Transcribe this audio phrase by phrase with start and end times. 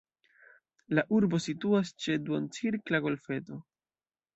[0.99, 3.65] La urbo situas ĉe duoncirkla golfeto.